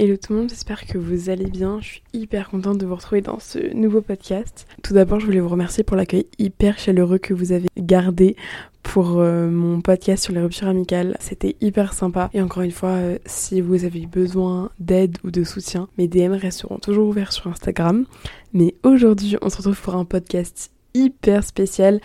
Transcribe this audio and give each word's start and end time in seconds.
Hello 0.00 0.16
tout 0.16 0.32
le 0.32 0.38
monde, 0.38 0.50
j'espère 0.50 0.86
que 0.86 0.96
vous 0.96 1.28
allez 1.28 1.46
bien. 1.46 1.80
Je 1.80 1.86
suis 1.86 2.02
hyper 2.12 2.50
contente 2.50 2.78
de 2.78 2.86
vous 2.86 2.94
retrouver 2.94 3.20
dans 3.20 3.40
ce 3.40 3.74
nouveau 3.74 4.00
podcast. 4.00 4.68
Tout 4.84 4.94
d'abord, 4.94 5.18
je 5.18 5.26
voulais 5.26 5.40
vous 5.40 5.48
remercier 5.48 5.82
pour 5.82 5.96
l'accueil 5.96 6.26
hyper 6.38 6.78
chaleureux 6.78 7.18
que 7.18 7.34
vous 7.34 7.50
avez 7.50 7.66
gardé 7.76 8.36
pour 8.84 9.18
euh, 9.18 9.50
mon 9.50 9.80
podcast 9.80 10.22
sur 10.22 10.32
les 10.32 10.40
ruptures 10.40 10.68
amicales. 10.68 11.16
C'était 11.18 11.56
hyper 11.60 11.94
sympa. 11.94 12.30
Et 12.32 12.40
encore 12.40 12.62
une 12.62 12.70
fois, 12.70 12.90
euh, 12.90 13.18
si 13.26 13.60
vous 13.60 13.84
avez 13.84 14.06
besoin 14.06 14.70
d'aide 14.78 15.18
ou 15.24 15.32
de 15.32 15.42
soutien, 15.42 15.88
mes 15.98 16.06
DM 16.06 16.34
resteront 16.34 16.78
toujours 16.78 17.08
ouverts 17.08 17.32
sur 17.32 17.48
Instagram. 17.48 18.06
Mais 18.52 18.76
aujourd'hui, 18.84 19.36
on 19.42 19.48
se 19.48 19.56
retrouve 19.56 19.82
pour 19.82 19.96
un 19.96 20.04
podcast 20.04 20.70
hyper 20.94 21.42
spécial. 21.42 22.00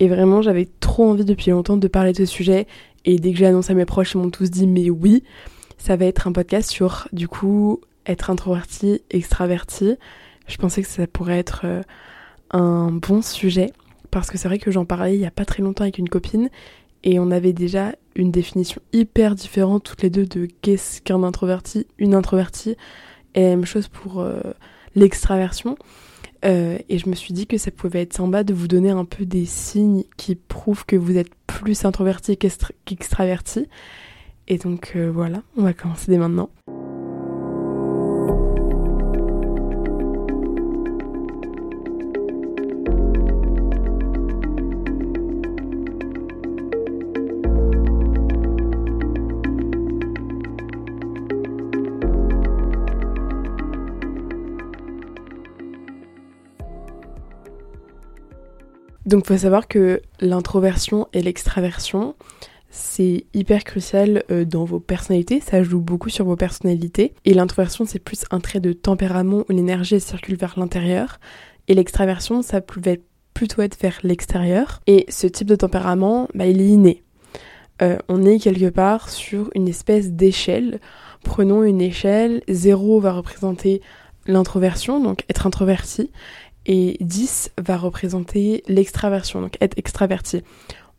Et 0.00 0.08
vraiment, 0.08 0.42
j'avais 0.42 0.66
trop 0.80 1.08
envie 1.10 1.24
depuis 1.24 1.52
longtemps 1.52 1.76
de 1.76 1.86
parler 1.86 2.10
de 2.10 2.16
ce 2.16 2.26
sujet. 2.26 2.66
Et 3.04 3.20
dès 3.20 3.30
que 3.30 3.38
j'ai 3.38 3.46
annoncé 3.46 3.70
à 3.70 3.76
mes 3.76 3.86
proches, 3.86 4.14
ils 4.14 4.18
m'ont 4.18 4.30
tous 4.30 4.50
dit 4.50 4.66
mais 4.66 4.90
oui 4.90 5.22
ça 5.78 5.96
va 5.96 6.06
être 6.06 6.26
un 6.26 6.32
podcast 6.32 6.70
sur, 6.70 7.08
du 7.12 7.28
coup, 7.28 7.80
être 8.06 8.30
introverti, 8.30 9.02
extraverti. 9.10 9.96
Je 10.46 10.56
pensais 10.56 10.82
que 10.82 10.88
ça 10.88 11.06
pourrait 11.06 11.38
être 11.38 11.62
euh, 11.64 11.82
un 12.50 12.90
bon 12.92 13.22
sujet 13.22 13.72
parce 14.10 14.30
que 14.30 14.38
c'est 14.38 14.48
vrai 14.48 14.58
que 14.58 14.70
j'en 14.70 14.84
parlais 14.84 15.14
il 15.14 15.20
y 15.20 15.26
a 15.26 15.30
pas 15.30 15.44
très 15.44 15.62
longtemps 15.62 15.82
avec 15.82 15.98
une 15.98 16.08
copine 16.08 16.48
et 17.02 17.18
on 17.18 17.30
avait 17.30 17.52
déjà 17.52 17.94
une 18.14 18.30
définition 18.30 18.80
hyper 18.92 19.34
différente 19.34 19.84
toutes 19.84 20.02
les 20.02 20.10
deux 20.10 20.26
de 20.26 20.48
qu'est-ce 20.62 21.02
qu'un 21.02 21.22
introverti, 21.22 21.86
une 21.98 22.14
introvertie 22.14 22.76
et 23.34 23.42
la 23.42 23.48
même 23.50 23.66
chose 23.66 23.88
pour 23.88 24.20
euh, 24.20 24.40
l'extraversion. 24.94 25.76
Euh, 26.44 26.78
et 26.88 26.98
je 26.98 27.08
me 27.08 27.14
suis 27.14 27.32
dit 27.32 27.46
que 27.46 27.58
ça 27.58 27.70
pouvait 27.70 28.02
être 28.02 28.14
sympa 28.14 28.44
de 28.44 28.54
vous 28.54 28.68
donner 28.68 28.90
un 28.90 29.04
peu 29.04 29.24
des 29.24 29.46
signes 29.46 30.04
qui 30.16 30.34
prouvent 30.34 30.84
que 30.84 30.96
vous 30.96 31.16
êtes 31.16 31.30
plus 31.46 31.84
introverti 31.84 32.36
qu'extraverti. 32.36 33.68
Et 34.48 34.58
donc 34.58 34.92
euh, 34.94 35.10
voilà, 35.10 35.42
on 35.56 35.62
va 35.62 35.72
commencer 35.72 36.10
dès 36.10 36.18
maintenant. 36.18 36.50
Donc 59.06 59.26
faut 59.26 59.36
savoir 59.36 59.68
que 59.68 60.02
l'introversion 60.18 61.06
et 61.12 61.22
l'extraversion, 61.22 62.15
c'est 62.76 63.24
hyper 63.32 63.64
crucial 63.64 64.22
euh, 64.30 64.44
dans 64.44 64.64
vos 64.64 64.80
personnalités, 64.80 65.40
ça 65.40 65.62
joue 65.62 65.80
beaucoup 65.80 66.10
sur 66.10 66.26
vos 66.26 66.36
personnalités. 66.36 67.14
Et 67.24 67.32
l'introversion, 67.32 67.86
c'est 67.86 67.98
plus 67.98 68.24
un 68.30 68.38
trait 68.38 68.60
de 68.60 68.74
tempérament 68.74 69.44
où 69.48 69.52
l'énergie 69.52 69.98
circule 69.98 70.36
vers 70.36 70.58
l'intérieur. 70.58 71.18
Et 71.68 71.74
l'extraversion, 71.74 72.42
ça 72.42 72.60
pouvait 72.60 73.00
plutôt 73.32 73.62
être 73.62 73.80
vers 73.80 73.98
l'extérieur. 74.02 74.82
Et 74.86 75.06
ce 75.08 75.26
type 75.26 75.48
de 75.48 75.56
tempérament, 75.56 76.28
bah, 76.34 76.46
il 76.46 76.60
est 76.60 76.68
inné. 76.68 77.02
Euh, 77.80 77.98
on 78.08 78.24
est 78.24 78.38
quelque 78.38 78.68
part 78.68 79.08
sur 79.08 79.50
une 79.54 79.68
espèce 79.68 80.12
d'échelle. 80.12 80.80
Prenons 81.24 81.64
une 81.64 81.80
échelle, 81.80 82.42
0 82.48 83.00
va 83.00 83.12
représenter 83.12 83.80
l'introversion, 84.26 85.00
donc 85.00 85.24
être 85.30 85.46
introverti, 85.46 86.10
et 86.66 86.96
10 87.00 87.52
va 87.58 87.76
représenter 87.76 88.62
l'extraversion, 88.68 89.40
donc 89.40 89.56
être 89.60 89.78
extraverti 89.78 90.42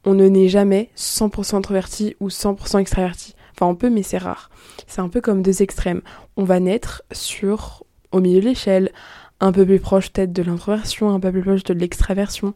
on 0.07 0.13
ne 0.13 0.29
naît 0.29 0.47
jamais 0.47 0.89
100% 0.95 1.57
introverti 1.57 2.15
ou 2.21 2.29
100% 2.29 2.79
extraverti. 2.79 3.35
Enfin, 3.53 3.65
on 3.65 3.75
peut, 3.75 3.89
mais 3.89 4.03
c'est 4.03 4.17
rare. 4.17 4.49
C'est 4.87 5.01
un 5.01 5.09
peu 5.09 5.19
comme 5.19 5.41
deux 5.41 5.61
extrêmes. 5.61 6.01
On 6.37 6.45
va 6.45 6.61
naître 6.61 7.03
sur, 7.11 7.83
au 8.13 8.21
milieu 8.21 8.39
de 8.39 8.45
l'échelle, 8.45 8.93
un 9.41 9.51
peu 9.51 9.65
plus 9.65 9.81
proche 9.81 10.09
peut-être 10.09 10.31
de 10.31 10.41
l'introversion, 10.41 11.09
un 11.09 11.19
peu 11.19 11.29
plus 11.29 11.41
proche 11.41 11.65
de 11.65 11.73
l'extraversion. 11.73 12.53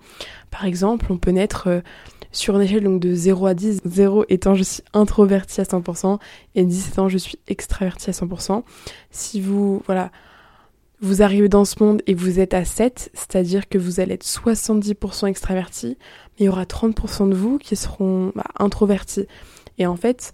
Par 0.50 0.64
exemple, 0.64 1.08
on 1.10 1.18
peut 1.18 1.32
naître 1.32 1.68
euh, 1.68 1.82
sur 2.32 2.56
une 2.56 2.62
échelle 2.62 2.86
donc 2.86 3.02
de 3.02 3.14
0 3.14 3.46
à 3.46 3.54
10, 3.54 3.82
0 3.84 4.26
étant 4.30 4.56
je 4.56 4.64
suis 4.64 4.84
introverti 4.94 5.60
à 5.60 5.66
100% 5.66 6.20
et 6.56 6.64
10 6.64 6.88
étant 6.88 7.10
je 7.10 7.18
suis 7.18 7.38
extraverti 7.50 8.10
à 8.10 8.14
100%. 8.14 8.64
Si 9.12 9.42
vous, 9.42 9.84
voilà, 9.88 10.10
vous 11.02 11.24
arrivez 11.24 11.50
dans 11.50 11.66
ce 11.66 11.84
monde 11.84 12.02
et 12.06 12.14
vous 12.14 12.40
êtes 12.40 12.54
à 12.54 12.64
7, 12.64 13.10
c'est-à-dire 13.14 13.68
que 13.68 13.78
vous 13.78 14.00
allez 14.00 14.14
être 14.14 14.26
70% 14.26 15.28
extraverti, 15.28 15.98
il 16.42 16.46
y 16.46 16.50
aura 16.50 16.64
30% 16.64 17.30
de 17.30 17.36
vous 17.36 17.58
qui 17.60 17.76
seront 17.76 18.32
bah, 18.36 18.46
introvertis. 18.58 19.28
Et 19.78 19.86
en 19.86 19.96
fait, 19.96 20.34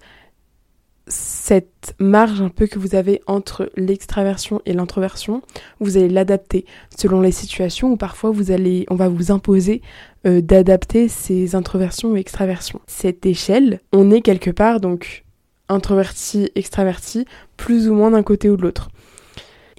cette 1.07 1.95
marge 2.00 2.41
un 2.41 2.50
peu 2.50 2.66
que 2.68 2.79
vous 2.79 2.95
avez 2.95 3.22
entre 3.28 3.69
l'extraversion 3.75 4.62
et 4.66 4.73
l'introversion, 4.73 5.41
vous 5.79 5.97
allez 5.97 6.09
l'adapter 6.09 6.66
selon 6.97 7.22
les 7.22 7.31
situations 7.31 7.91
où 7.91 7.97
parfois 7.97 8.31
on 8.31 8.96
va 8.96 9.09
vous 9.09 9.31
imposer 9.31 9.81
euh, 10.25 10.41
d'adapter 10.41 11.09
ces 11.09 11.56
introversions 11.56 12.12
ou 12.12 12.16
extraversions. 12.16 12.81
Cette 12.88 13.25
échelle, 13.25 13.81
on 13.91 14.09
est 14.09 14.22
quelque 14.22 14.51
part 14.51 14.79
donc 14.79 15.25
introverti, 15.69 16.50
extraverti, 16.56 17.25
plus 17.57 17.90
ou 17.90 17.94
moins 17.94 18.12
d'un 18.12 18.23
côté 18.23 18.50
ou 18.50 18.56
de 18.56 18.62
l'autre. 18.62 18.90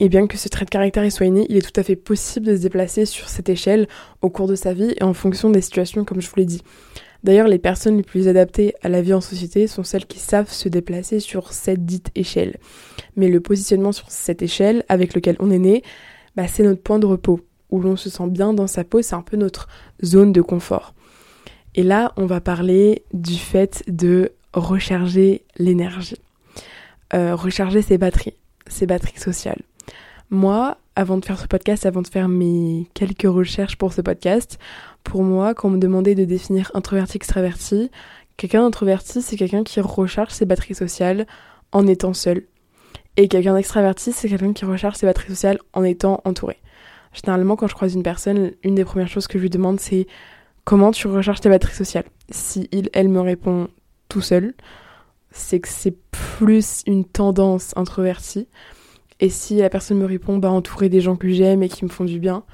Et 0.00 0.08
bien 0.08 0.26
que 0.28 0.36
ce 0.36 0.48
trait 0.48 0.64
de 0.64 0.70
caractère 0.70 1.10
soit 1.10 1.26
inné, 1.26 1.44
il 1.48 1.56
est 1.56 1.72
tout 1.72 1.78
à 1.78 1.82
fait 1.82 1.96
possible 1.96 2.46
de 2.46 2.56
se 2.56 2.62
déplacer 2.62 3.04
sur 3.04 3.28
cette 3.28 3.48
échelle 3.48 3.88
au 4.22 4.30
cours 4.30 4.46
de 4.46 4.54
sa 4.54 4.72
vie 4.72 4.94
et 4.96 5.02
en 5.02 5.12
fonction 5.12 5.50
des 5.50 5.60
situations, 5.60 6.04
comme 6.04 6.20
je 6.20 6.28
vous 6.28 6.36
l'ai 6.36 6.44
dit. 6.44 6.62
D'ailleurs, 7.24 7.48
les 7.48 7.58
personnes 7.58 7.96
les 7.96 8.04
plus 8.04 8.28
adaptées 8.28 8.74
à 8.82 8.88
la 8.88 9.02
vie 9.02 9.12
en 9.12 9.20
société 9.20 9.66
sont 9.66 9.82
celles 9.82 10.06
qui 10.06 10.20
savent 10.20 10.52
se 10.52 10.68
déplacer 10.68 11.18
sur 11.18 11.52
cette 11.52 11.84
dite 11.84 12.10
échelle. 12.14 12.58
Mais 13.16 13.28
le 13.28 13.40
positionnement 13.40 13.90
sur 13.90 14.08
cette 14.10 14.40
échelle 14.40 14.84
avec 14.88 15.14
lequel 15.14 15.36
on 15.40 15.50
est 15.50 15.58
né, 15.58 15.82
bah, 16.36 16.46
c'est 16.46 16.62
notre 16.62 16.80
point 16.80 17.00
de 17.00 17.06
repos, 17.06 17.40
où 17.70 17.80
l'on 17.80 17.96
se 17.96 18.08
sent 18.08 18.28
bien 18.28 18.54
dans 18.54 18.68
sa 18.68 18.84
peau, 18.84 19.02
c'est 19.02 19.16
un 19.16 19.22
peu 19.22 19.36
notre 19.36 19.68
zone 20.04 20.32
de 20.32 20.42
confort. 20.42 20.94
Et 21.74 21.82
là, 21.82 22.12
on 22.16 22.26
va 22.26 22.40
parler 22.40 23.02
du 23.12 23.34
fait 23.34 23.82
de 23.88 24.30
recharger 24.52 25.42
l'énergie. 25.58 26.20
Euh, 27.14 27.34
recharger 27.34 27.82
ses 27.82 27.98
batteries, 27.98 28.34
ses 28.68 28.86
batteries 28.86 29.18
sociales. 29.18 29.62
Moi, 30.30 30.76
avant 30.94 31.16
de 31.16 31.24
faire 31.24 31.40
ce 31.40 31.46
podcast, 31.46 31.86
avant 31.86 32.02
de 32.02 32.08
faire 32.08 32.28
mes 32.28 32.86
quelques 32.92 33.22
recherches 33.22 33.76
pour 33.76 33.94
ce 33.94 34.02
podcast, 34.02 34.58
pour 35.02 35.22
moi, 35.22 35.54
quand 35.54 35.68
on 35.68 35.72
me 35.72 35.78
demandait 35.78 36.14
de 36.14 36.26
définir 36.26 36.70
introverti-extraverti, 36.74 37.90
quelqu'un 38.36 38.62
d'introverti, 38.62 39.22
c'est 39.22 39.36
quelqu'un 39.36 39.64
qui 39.64 39.80
recharge 39.80 40.32
ses 40.32 40.44
batteries 40.44 40.74
sociales 40.74 41.26
en 41.72 41.86
étant 41.86 42.12
seul. 42.12 42.44
Et 43.16 43.28
quelqu'un 43.28 43.54
d'extraverti, 43.54 44.12
c'est 44.12 44.28
quelqu'un 44.28 44.52
qui 44.52 44.66
recharge 44.66 44.96
ses 44.96 45.06
batteries 45.06 45.30
sociales 45.30 45.58
en 45.72 45.82
étant 45.82 46.20
entouré. 46.24 46.58
Généralement, 47.14 47.56
quand 47.56 47.66
je 47.66 47.74
croise 47.74 47.94
une 47.94 48.02
personne, 48.02 48.52
une 48.62 48.74
des 48.74 48.84
premières 48.84 49.08
choses 49.08 49.28
que 49.28 49.38
je 49.38 49.42
lui 49.44 49.50
demande, 49.50 49.80
c'est 49.80 50.06
comment 50.64 50.90
tu 50.90 51.08
recharges 51.08 51.40
tes 51.40 51.48
batteries 51.48 51.74
sociales? 51.74 52.04
Si 52.30 52.68
il, 52.70 52.90
elle 52.92 53.08
me 53.08 53.20
répond 53.20 53.68
tout 54.10 54.20
seul, 54.20 54.52
c'est 55.30 55.58
que 55.58 55.68
c'est 55.68 55.96
plus 56.10 56.82
une 56.86 57.06
tendance 57.06 57.72
introvertie. 57.76 58.46
Et 59.20 59.30
si 59.30 59.56
la 59.56 59.68
personne 59.68 59.98
me 59.98 60.06
répond, 60.06 60.38
bah, 60.38 60.50
entourer 60.50 60.88
des 60.88 61.00
gens 61.00 61.16
que 61.16 61.28
j'aime 61.28 61.62
et 61.62 61.68
qui 61.68 61.84
me 61.84 61.90
font 61.90 62.04
du 62.04 62.20
bien, 62.20 62.44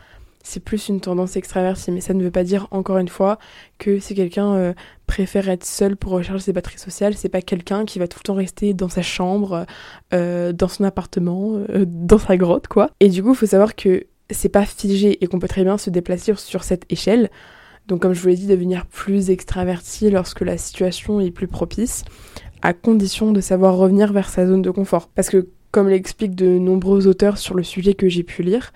c'est 0.45 0.61
plus 0.61 0.89
une 0.89 1.01
tendance 1.01 1.37
extravertie. 1.37 1.91
Mais 1.91 2.01
ça 2.01 2.15
ne 2.15 2.23
veut 2.23 2.31
pas 2.31 2.45
dire, 2.45 2.69
encore 2.71 2.99
une 2.99 3.09
fois, 3.09 3.39
que 3.79 3.99
si 3.99 4.15
quelqu'un 4.15 4.55
euh, 4.55 4.73
préfère 5.07 5.49
être 5.49 5.65
seul 5.65 5.97
pour 5.97 6.13
recharger 6.13 6.45
ses 6.45 6.53
batteries 6.53 6.79
sociales, 6.79 7.15
c'est 7.15 7.29
pas 7.29 7.43
quelqu'un 7.43 7.85
qui 7.85 7.99
va 7.99 8.07
tout 8.07 8.19
le 8.23 8.25
temps 8.25 8.35
rester 8.35 8.75
dans 8.75 8.89
sa 8.89 9.03
chambre, 9.03 9.67
euh, 10.13 10.53
dans 10.53 10.69
son 10.69 10.85
appartement, 10.85 11.65
euh, 11.71 11.85
dans 11.89 12.19
sa 12.19 12.37
grotte, 12.37 12.69
quoi. 12.69 12.91
Et 13.01 13.09
du 13.09 13.23
coup, 13.23 13.31
il 13.31 13.37
faut 13.37 13.47
savoir 13.47 13.75
que 13.75 14.07
c'est 14.31 14.51
pas 14.51 14.67
figé 14.67 15.23
et 15.23 15.27
qu'on 15.27 15.39
peut 15.39 15.49
très 15.49 15.65
bien 15.65 15.79
se 15.79 15.91
déplacer 15.91 16.35
sur 16.37 16.63
cette 16.63 16.85
échelle. 16.91 17.31
Donc, 17.89 18.01
comme 18.01 18.13
je 18.13 18.21
vous 18.21 18.29
l'ai 18.29 18.37
dit, 18.37 18.47
devenir 18.47 18.87
plus 18.87 19.31
extraverti 19.31 20.11
lorsque 20.11 20.41
la 20.43 20.57
situation 20.57 21.21
est 21.21 21.31
plus 21.31 21.49
propice, 21.49 22.05
à 22.63 22.73
condition 22.73 23.33
de 23.33 23.41
savoir 23.41 23.77
revenir 23.77 24.13
vers 24.13 24.29
sa 24.29 24.47
zone 24.47 24.63
de 24.63 24.71
confort. 24.71 25.09
Parce 25.09 25.29
que 25.29 25.49
comme 25.75 25.89
l'expliquent 25.89 26.37
de 26.37 26.57
nombreux 26.57 27.09
auteurs 27.09 27.37
sur 27.37 27.57
le 27.57 27.65
sujet 27.65 27.95
que 27.95 28.09
j'ai 28.09 28.23
pu 28.23 28.45
lire, 28.45 28.73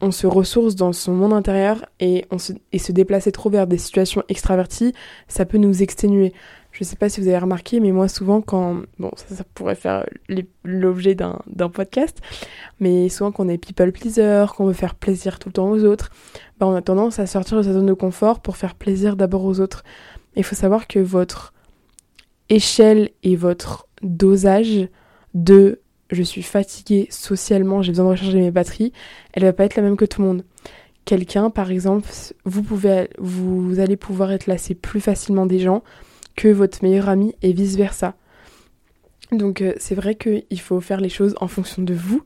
on 0.00 0.10
se 0.10 0.26
ressource 0.26 0.74
dans 0.74 0.92
son 0.92 1.14
monde 1.14 1.32
intérieur 1.32 1.84
et, 2.00 2.24
on 2.32 2.38
se, 2.38 2.54
et 2.72 2.92
déplacer 2.92 3.30
trop 3.30 3.50
vers 3.50 3.68
des 3.68 3.78
situations 3.78 4.24
extraverties, 4.28 4.94
ça 5.28 5.44
peut 5.44 5.58
nous 5.58 5.80
exténuer. 5.80 6.32
Je 6.72 6.82
sais 6.82 6.96
pas 6.96 7.08
si 7.08 7.20
vous 7.20 7.28
avez 7.28 7.38
remarqué, 7.38 7.78
mais 7.78 7.92
moi 7.92 8.08
souvent 8.08 8.40
quand... 8.40 8.82
Bon, 8.98 9.12
ça, 9.14 9.32
ça 9.32 9.44
pourrait 9.54 9.76
faire 9.76 10.06
l'objet 10.64 11.14
d'un 11.14 11.68
podcast, 11.72 12.18
mais 12.80 13.08
souvent 13.08 13.30
quand 13.30 13.46
on 13.46 13.48
est 13.48 13.56
people 13.56 13.92
pleaser, 13.92 14.46
qu'on 14.56 14.66
veut 14.66 14.72
faire 14.72 14.96
plaisir 14.96 15.38
tout 15.38 15.50
le 15.50 15.52
temps 15.52 15.70
aux 15.70 15.84
autres, 15.84 16.10
bah 16.58 16.66
on 16.66 16.74
a 16.74 16.82
tendance 16.82 17.20
à 17.20 17.28
sortir 17.28 17.58
de 17.58 17.62
sa 17.62 17.74
zone 17.74 17.86
de 17.86 17.94
confort 17.94 18.40
pour 18.40 18.56
faire 18.56 18.74
plaisir 18.74 19.14
d'abord 19.14 19.44
aux 19.44 19.60
autres. 19.60 19.84
Il 20.34 20.42
faut 20.42 20.56
savoir 20.56 20.88
que 20.88 20.98
votre 20.98 21.52
échelle 22.48 23.10
et 23.22 23.36
votre 23.36 23.86
dosage 24.02 24.88
de 25.34 25.80
je 26.10 26.22
suis 26.22 26.42
fatiguée 26.42 27.06
socialement, 27.10 27.82
j'ai 27.82 27.92
besoin 27.92 28.06
de 28.06 28.10
recharger 28.10 28.40
mes 28.40 28.50
batteries, 28.50 28.92
elle 29.32 29.44
va 29.44 29.52
pas 29.52 29.64
être 29.64 29.76
la 29.76 29.82
même 29.82 29.96
que 29.96 30.04
tout 30.04 30.22
le 30.22 30.28
monde. 30.28 30.44
Quelqu'un, 31.04 31.50
par 31.50 31.70
exemple, 31.70 32.08
vous 32.44 32.62
pouvez, 32.62 33.08
vous 33.18 33.78
allez 33.78 33.96
pouvoir 33.96 34.30
être 34.32 34.46
lassé 34.46 34.74
plus 34.74 35.00
facilement 35.00 35.46
des 35.46 35.58
gens 35.58 35.82
que 36.36 36.48
votre 36.48 36.82
meilleur 36.82 37.08
ami 37.08 37.34
et 37.42 37.52
vice 37.52 37.76
versa. 37.76 38.14
Donc 39.32 39.60
euh, 39.60 39.74
c'est 39.78 39.94
vrai 39.94 40.14
qu'il 40.14 40.60
faut 40.60 40.80
faire 40.80 41.00
les 41.00 41.08
choses 41.08 41.34
en 41.40 41.48
fonction 41.48 41.82
de 41.82 41.94
vous 41.94 42.22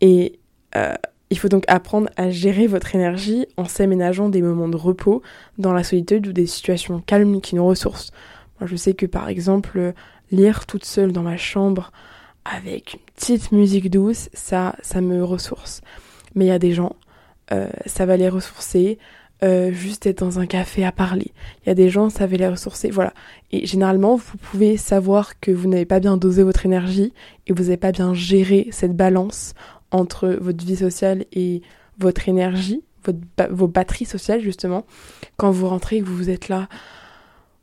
et 0.00 0.38
euh, 0.76 0.94
il 1.30 1.38
faut 1.38 1.48
donc 1.48 1.64
apprendre 1.68 2.10
à 2.16 2.30
gérer 2.30 2.66
votre 2.66 2.94
énergie 2.94 3.46
en 3.56 3.64
s'aménageant 3.64 4.28
des 4.28 4.42
moments 4.42 4.68
de 4.68 4.76
repos 4.76 5.22
dans 5.56 5.72
la 5.72 5.84
solitude 5.84 6.26
ou 6.26 6.32
des 6.32 6.46
situations 6.46 7.00
calmes 7.00 7.40
qui 7.40 7.54
nous 7.54 7.66
ressourcent. 7.66 8.12
Moi 8.60 8.68
je 8.68 8.76
sais 8.76 8.92
que 8.92 9.06
par 9.06 9.28
exemple 9.28 9.94
lire 10.30 10.66
toute 10.66 10.84
seule 10.84 11.12
dans 11.12 11.22
ma 11.22 11.36
chambre 11.36 11.92
avec 12.50 12.94
une 12.94 13.00
petite 13.14 13.52
musique 13.52 13.90
douce, 13.90 14.28
ça, 14.32 14.74
ça 14.82 15.00
me 15.00 15.24
ressource. 15.24 15.80
Mais 16.34 16.46
il 16.46 16.48
y 16.48 16.52
a 16.52 16.58
des 16.58 16.72
gens, 16.72 16.96
euh, 17.52 17.68
ça 17.86 18.06
va 18.06 18.16
les 18.16 18.28
ressourcer, 18.28 18.98
euh, 19.42 19.70
juste 19.70 20.06
être 20.06 20.20
dans 20.20 20.40
un 20.40 20.46
café 20.46 20.84
à 20.84 20.92
parler. 20.92 21.32
Il 21.62 21.68
y 21.68 21.72
a 21.72 21.74
des 21.74 21.90
gens, 21.90 22.10
ça 22.10 22.26
va 22.26 22.36
les 22.36 22.48
ressourcer, 22.48 22.90
voilà. 22.90 23.12
Et 23.52 23.66
généralement, 23.66 24.16
vous 24.16 24.36
pouvez 24.38 24.76
savoir 24.76 25.38
que 25.40 25.50
vous 25.50 25.68
n'avez 25.68 25.84
pas 25.84 26.00
bien 26.00 26.16
dosé 26.16 26.42
votre 26.42 26.66
énergie 26.66 27.12
et 27.46 27.52
vous 27.52 27.64
n'avez 27.64 27.76
pas 27.76 27.92
bien 27.92 28.14
géré 28.14 28.68
cette 28.72 28.96
balance 28.96 29.54
entre 29.90 30.28
votre 30.40 30.64
vie 30.64 30.76
sociale 30.76 31.24
et 31.32 31.62
votre 31.98 32.28
énergie, 32.28 32.82
votre 33.04 33.18
vos 33.50 33.68
batteries 33.68 34.04
sociales 34.04 34.40
justement, 34.40 34.84
quand 35.36 35.50
vous 35.50 35.68
rentrez 35.68 35.96
et 35.96 36.00
que 36.00 36.08
vous 36.08 36.30
êtes 36.30 36.48
là. 36.48 36.68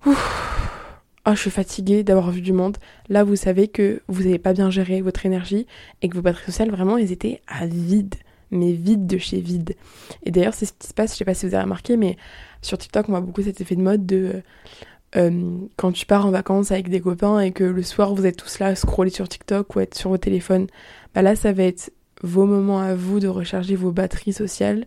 Ouf, 0.06 0.75
oh, 1.26 1.32
je 1.34 1.40
suis 1.40 1.52
fatiguée 1.52 2.04
d'avoir 2.04 2.32
vu 2.32 2.42
du 2.42 2.54
monde. 2.54 2.78
Là, 3.10 3.24
vous 3.24 3.36
savez 3.36 3.68
que 3.68 4.02
vous 4.08 4.24
n'avez 4.24 4.40
pas 4.40 4.54
bien 4.54 4.70
géré 4.70 5.02
votre 5.02 5.26
énergie 5.26 5.68
et 6.02 6.10
que 6.10 6.16
vos 6.16 6.22
batteries 6.22 6.46
sociales, 6.46 6.72
vraiment, 6.72 6.98
elles 6.98 7.12
étaient 7.12 7.42
à 7.48 7.66
vide. 7.66 8.16
Mais 8.52 8.74
vide 8.74 9.08
de 9.08 9.18
chez 9.18 9.42
vide. 9.42 9.76
Et 10.24 10.32
d'ailleurs, 10.32 10.54
c'est 10.54 10.66
ce 10.66 10.74
qui 10.74 10.88
se 10.88 10.94
passe, 10.94 11.14
je 11.14 11.18
sais 11.18 11.26
pas 11.26 11.34
si 11.34 11.48
vous 11.48 11.56
avez 11.56 11.64
remarqué, 11.64 11.98
mais 11.98 12.16
sur 12.62 12.78
TikTok, 12.78 13.10
on 13.10 13.12
voit 13.12 13.22
beaucoup 13.22 13.42
cet 13.42 13.60
effet 13.60 13.76
de 13.76 13.82
mode 13.82 14.06
de. 14.06 14.44
Euh, 15.16 15.58
quand 15.78 15.92
tu 15.92 16.06
pars 16.06 16.26
en 16.26 16.32
vacances 16.32 16.72
avec 16.72 16.90
des 16.90 17.00
copains 17.00 17.40
et 17.40 17.52
que 17.52 17.64
le 17.64 17.84
soir 17.84 18.14
vous 18.14 18.26
êtes 18.26 18.36
tous 18.36 18.60
là 18.60 18.68
à 18.68 18.76
scroller 18.76 19.10
sur 19.10 19.30
TikTok 19.30 19.76
ou 19.76 19.80
être 19.80 19.96
sur 19.96 20.10
vos 20.10 20.18
téléphones, 20.18 20.68
bah 21.14 21.22
là 21.22 21.38
ça 21.38 21.54
va 21.54 21.64
être 21.64 21.94
vos 22.22 22.46
moments 22.46 22.82
à 22.82 22.96
vous 22.96 23.22
de 23.22 23.30
recharger 23.30 23.78
vos 23.78 23.92
batteries 23.92 24.34
sociales 24.34 24.86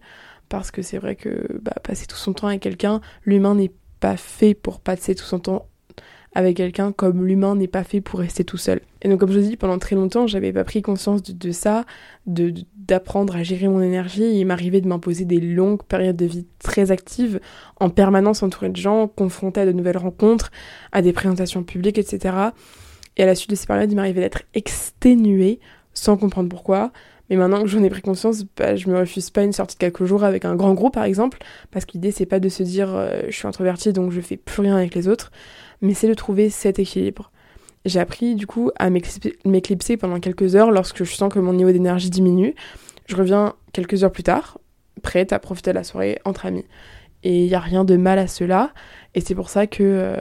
parce 0.50 0.70
que 0.70 0.82
c'est 0.82 0.98
vrai 0.98 1.16
que 1.16 1.46
bah, 1.62 1.72
passer 1.82 2.06
tout 2.06 2.16
son 2.16 2.34
temps 2.34 2.48
avec 2.48 2.60
quelqu'un, 2.60 3.00
l'humain 3.24 3.54
n'est 3.54 3.72
pas 4.00 4.18
fait 4.18 4.52
pour 4.52 4.80
passer 4.80 5.14
tout 5.14 5.24
son 5.24 5.38
temps 5.38 5.66
avec 6.34 6.56
quelqu'un 6.56 6.92
comme 6.92 7.26
l'humain 7.26 7.56
n'est 7.56 7.68
pas 7.68 7.84
fait 7.84 8.00
pour 8.00 8.20
rester 8.20 8.44
tout 8.44 8.56
seul. 8.56 8.80
Et 9.02 9.08
donc 9.08 9.20
comme 9.20 9.32
je 9.32 9.38
dis, 9.38 9.56
pendant 9.56 9.78
très 9.78 9.96
longtemps, 9.96 10.26
j'avais 10.26 10.52
pas 10.52 10.64
pris 10.64 10.82
conscience 10.82 11.22
de, 11.22 11.50
ça, 11.52 11.84
de 12.26 12.52
d'apprendre 12.76 13.36
à 13.36 13.42
gérer 13.42 13.68
mon 13.68 13.82
énergie. 13.82 14.38
il 14.38 14.44
m'arrivait 14.44 14.80
de 14.80 14.88
m'imposer 14.88 15.24
des 15.24 15.40
longues 15.40 15.82
périodes 15.82 16.16
de 16.16 16.24
vie 16.24 16.46
très 16.58 16.90
actives, 16.90 17.40
en 17.80 17.90
permanence 17.90 18.42
entourée 18.42 18.70
de 18.70 18.76
gens, 18.76 19.08
confrontée 19.08 19.60
à 19.60 19.66
de 19.66 19.72
nouvelles 19.72 19.98
rencontres, 19.98 20.50
à 20.92 21.02
des 21.02 21.12
présentations 21.12 21.62
publiques, 21.62 21.98
etc. 21.98 22.34
Et 23.16 23.22
à 23.22 23.26
la 23.26 23.34
suite 23.34 23.50
de 23.50 23.56
ces 23.56 23.66
périodes, 23.66 23.90
il 23.90 23.96
m'arrivait 23.96 24.20
d'être 24.20 24.42
exténuée, 24.54 25.60
sans 25.92 26.16
comprendre 26.16 26.48
pourquoi. 26.48 26.92
Mais 27.30 27.36
maintenant 27.36 27.62
que 27.62 27.68
j'en 27.68 27.82
ai 27.82 27.90
pris 27.90 28.00
conscience, 28.00 28.44
bah, 28.56 28.76
je 28.76 28.88
me 28.88 28.98
refuse 28.98 29.30
pas 29.30 29.42
une 29.42 29.52
sortie 29.52 29.76
de 29.76 29.80
quelques 29.80 30.04
jours 30.04 30.24
avec 30.24 30.44
un 30.44 30.54
grand 30.56 30.74
groupe 30.74 30.94
par 30.94 31.04
exemple, 31.04 31.38
parce 31.70 31.84
que 31.84 31.92
l'idée 31.92 32.10
c'est 32.10 32.26
pas 32.26 32.40
de 32.40 32.48
se 32.48 32.62
dire 32.62 32.94
euh, 32.94 33.20
je 33.28 33.36
suis 33.36 33.46
introvertie 33.46 33.92
donc 33.92 34.12
je 34.12 34.20
fais 34.20 34.36
plus 34.36 34.62
rien 34.62 34.76
avec 34.76 34.94
les 34.94 35.08
autres, 35.08 35.30
mais 35.82 35.94
c'est 35.94 36.08
de 36.08 36.14
trouver 36.14 36.50
cet 36.50 36.78
équilibre. 36.78 37.30
J'ai 37.84 38.00
appris 38.00 38.34
du 38.34 38.46
coup 38.46 38.70
à 38.76 38.90
m'éclipser 38.90 39.96
pendant 39.96 40.20
quelques 40.20 40.56
heures 40.56 40.70
lorsque 40.70 41.04
je 41.04 41.14
sens 41.14 41.32
que 41.32 41.38
mon 41.38 41.52
niveau 41.52 41.70
d'énergie 41.70 42.10
diminue. 42.10 42.54
Je 43.06 43.16
reviens 43.16 43.54
quelques 43.72 44.04
heures 44.04 44.12
plus 44.12 44.24
tard, 44.24 44.58
prête 45.02 45.32
à 45.32 45.38
profiter 45.38 45.70
de 45.70 45.76
la 45.76 45.84
soirée 45.84 46.18
entre 46.24 46.46
amis. 46.46 46.66
Et 47.22 47.44
il 47.44 47.48
n'y 47.48 47.54
a 47.54 47.60
rien 47.60 47.84
de 47.84 47.96
mal 47.96 48.18
à 48.18 48.26
cela. 48.26 48.72
Et 49.14 49.20
c'est 49.20 49.34
pour 49.34 49.48
ça 49.48 49.66
que 49.66 49.82
euh, 49.82 50.16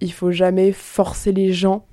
il 0.00 0.12
faut 0.12 0.30
jamais 0.30 0.72
forcer 0.72 1.32
les 1.32 1.52
gens, 1.52 1.86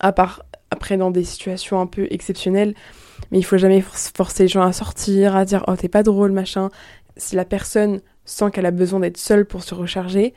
à 0.00 0.12
part 0.12 0.44
après 0.70 0.96
dans 0.96 1.10
des 1.10 1.24
situations 1.24 1.80
un 1.80 1.86
peu 1.86 2.06
exceptionnelles, 2.10 2.74
mais 3.30 3.38
il 3.38 3.42
faut 3.42 3.58
jamais 3.58 3.80
forcer 3.80 4.44
les 4.44 4.48
gens 4.48 4.62
à 4.62 4.72
sortir, 4.72 5.36
à 5.36 5.44
dire 5.44 5.64
oh 5.68 5.76
t'es 5.76 5.88
pas 5.88 6.02
drôle 6.02 6.32
machin. 6.32 6.70
Si 7.16 7.36
la 7.36 7.44
personne 7.44 8.00
sent 8.24 8.50
qu'elle 8.52 8.66
a 8.66 8.70
besoin 8.70 9.00
d'être 9.00 9.18
seule 9.18 9.44
pour 9.44 9.62
se 9.62 9.74
recharger, 9.74 10.34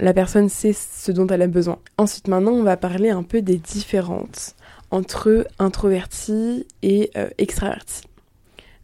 la 0.00 0.12
personne 0.12 0.48
sait 0.48 0.72
ce 0.72 1.10
dont 1.12 1.26
elle 1.26 1.42
a 1.42 1.46
besoin. 1.46 1.78
Ensuite, 1.98 2.28
maintenant, 2.28 2.52
on 2.52 2.62
va 2.62 2.76
parler 2.76 3.10
un 3.10 3.22
peu 3.22 3.42
des 3.42 3.56
différences 3.56 4.54
entre 4.90 5.46
introverti 5.58 6.66
et 6.82 7.10
euh, 7.16 7.28
extraverti. 7.38 8.02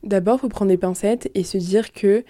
D'abord, 0.02 0.40
faut 0.40 0.48
prendre 0.48 0.70
des 0.70 0.78
pincettes 0.78 1.30
et 1.34 1.44
se 1.44 1.58
dire 1.58 1.92
que 1.92 2.24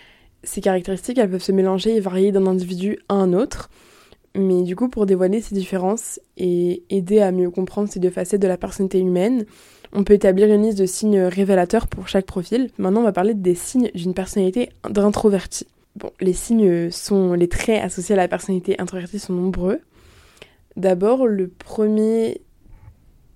ces 0.44 0.60
caractéristiques, 0.60 1.18
elles 1.18 1.30
peuvent 1.30 1.42
se 1.42 1.52
mélanger 1.52 1.96
et 1.96 2.00
varier 2.00 2.32
d'un 2.32 2.46
individu 2.46 2.98
à 3.08 3.14
un 3.14 3.32
autre. 3.32 3.70
Mais 4.34 4.62
du 4.62 4.76
coup, 4.76 4.88
pour 4.88 5.06
dévoiler 5.06 5.40
ces 5.40 5.54
différences 5.54 6.20
et 6.36 6.82
aider 6.90 7.20
à 7.20 7.32
mieux 7.32 7.50
comprendre 7.50 7.88
ces 7.88 8.00
deux 8.00 8.10
facettes 8.10 8.42
de 8.42 8.48
la 8.48 8.56
personnalité 8.56 8.98
humaine, 8.98 9.46
on 9.92 10.04
peut 10.04 10.14
établir 10.14 10.52
une 10.52 10.62
liste 10.62 10.78
de 10.78 10.86
signes 10.86 11.20
révélateurs 11.20 11.86
pour 11.86 12.08
chaque 12.08 12.26
profil. 12.26 12.70
Maintenant, 12.78 13.00
on 13.00 13.04
va 13.04 13.12
parler 13.12 13.34
des 13.34 13.54
signes 13.54 13.90
d'une 13.94 14.14
personnalité 14.14 14.70
d'introverti. 14.88 15.66
Bon, 15.96 16.10
les 16.20 16.32
signes 16.32 16.90
sont, 16.90 17.34
les 17.34 17.48
traits 17.48 17.82
associés 17.82 18.14
à 18.14 18.16
la 18.16 18.28
personnalité 18.28 18.80
introvertie 18.80 19.18
sont 19.18 19.34
nombreux. 19.34 19.80
D'abord, 20.76 21.26
le 21.26 21.48
premier 21.48 22.40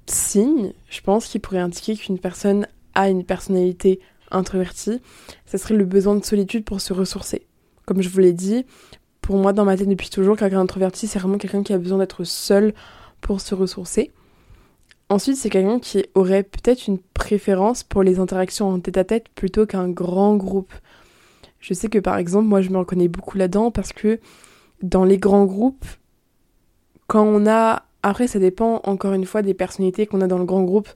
signe, 0.06 0.72
je 0.88 1.00
pense, 1.02 1.26
qui 1.26 1.38
pourrait 1.38 1.58
indiquer 1.58 1.94
qu'une 1.94 2.18
personne 2.18 2.66
a 2.94 3.10
une 3.10 3.24
personnalité 3.24 4.00
introvertie, 4.30 5.00
ce 5.44 5.58
serait 5.58 5.74
le 5.74 5.84
besoin 5.84 6.16
de 6.16 6.24
solitude 6.24 6.64
pour 6.64 6.80
se 6.80 6.92
ressourcer. 6.92 7.46
Comme 7.84 8.02
je 8.02 8.08
vous 8.08 8.18
l'ai 8.18 8.32
dit, 8.32 8.64
pour 9.20 9.36
moi, 9.36 9.52
dans 9.52 9.64
ma 9.64 9.76
tête 9.76 9.88
depuis 9.88 10.08
toujours, 10.08 10.36
quelqu'un 10.36 10.60
d'introverti, 10.60 11.06
c'est 11.06 11.18
vraiment 11.18 11.38
quelqu'un 11.38 11.62
qui 11.62 11.72
a 11.72 11.78
besoin 11.78 11.98
d'être 11.98 12.24
seul 12.24 12.72
pour 13.20 13.40
se 13.40 13.54
ressourcer. 13.54 14.12
Ensuite, 15.08 15.36
c'est 15.36 15.50
quelqu'un 15.50 15.78
qui 15.78 16.04
aurait 16.14 16.42
peut-être 16.42 16.88
une 16.88 16.98
préférence 16.98 17.84
pour 17.84 18.02
les 18.02 18.18
interactions 18.18 18.68
en 18.68 18.80
tête 18.80 18.96
à 18.96 19.04
-tête 19.04 19.26
plutôt 19.34 19.64
qu'un 19.64 19.88
grand 19.88 20.36
groupe. 20.36 20.72
Je 21.60 21.74
sais 21.74 21.88
que 21.88 21.98
par 22.00 22.16
exemple, 22.18 22.46
moi 22.46 22.60
je 22.60 22.70
me 22.70 22.78
reconnais 22.78 23.08
beaucoup 23.08 23.38
là-dedans 23.38 23.70
parce 23.70 23.92
que 23.92 24.20
dans 24.82 25.04
les 25.04 25.18
grands 25.18 25.46
groupes, 25.46 25.86
quand 27.06 27.24
on 27.24 27.46
a... 27.46 27.84
Après, 28.02 28.28
ça 28.28 28.38
dépend 28.38 28.80
encore 28.84 29.14
une 29.14 29.24
fois 29.24 29.42
des 29.42 29.54
personnalités 29.54 30.06
qu'on 30.06 30.20
a 30.20 30.26
dans 30.28 30.38
le 30.38 30.44
grand 30.44 30.62
groupe. 30.62 30.88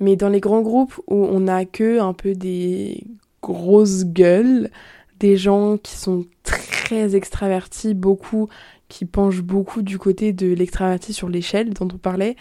Mais 0.00 0.16
dans 0.16 0.30
les 0.30 0.40
grands 0.40 0.62
groupes 0.62 0.98
où 1.06 1.16
on 1.30 1.48
a 1.48 1.66
que 1.66 2.00
un 2.00 2.14
peu 2.14 2.34
des 2.34 3.04
grosses 3.42 4.04
gueules, 4.04 4.70
des 5.18 5.36
gens 5.36 5.76
qui 5.76 5.96
sont 5.96 6.24
très 6.42 7.14
extravertis, 7.14 7.94
beaucoup, 7.94 8.48
qui 8.88 9.04
penchent 9.04 9.42
beaucoup 9.42 9.82
du 9.82 9.98
côté 9.98 10.32
de 10.32 10.54
l'extraverti 10.54 11.12
sur 11.12 11.28
l'échelle 11.28 11.74
dont 11.74 11.88
on 11.92 11.98
parlait, 11.98 12.36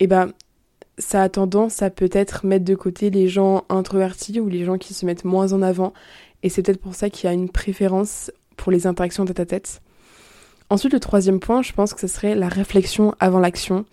eh 0.00 0.06
ben 0.06 0.32
ça 0.98 1.22
a 1.22 1.28
tendance 1.28 1.82
à 1.82 1.90
peut-être 1.90 2.46
mettre 2.46 2.64
de 2.64 2.74
côté 2.74 3.10
les 3.10 3.28
gens 3.28 3.64
introvertis 3.68 4.38
ou 4.40 4.48
les 4.48 4.64
gens 4.64 4.78
qui 4.78 4.94
se 4.94 5.04
mettent 5.04 5.24
moins 5.24 5.52
en 5.52 5.62
avant 5.62 5.92
et 6.44 6.50
c'est 6.50 6.62
peut-être 6.62 6.80
pour 6.80 6.94
ça 6.94 7.10
qu'il 7.10 7.28
y 7.28 7.30
a 7.30 7.32
une 7.32 7.48
préférence 7.48 8.30
pour 8.56 8.70
les 8.70 8.86
interactions 8.86 9.24
tête 9.24 9.40
à 9.40 9.46
tête. 9.46 9.80
Ensuite, 10.70 10.92
le 10.92 11.00
troisième 11.00 11.40
point, 11.40 11.62
je 11.62 11.72
pense 11.72 11.94
que 11.94 12.00
ce 12.00 12.06
serait 12.06 12.34
la 12.34 12.48
réflexion 12.48 13.14
avant 13.18 13.40
l'action. 13.40 13.84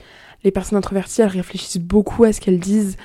Les 0.43 0.51
personnes 0.51 0.77
introverties, 0.77 1.22
elles 1.22 1.29
réfléchissent 1.29 1.77
beaucoup 1.77 2.24
à 2.24 2.34
ce 2.34 2.41
qu'elles 2.41 2.60
disent. 2.60 2.98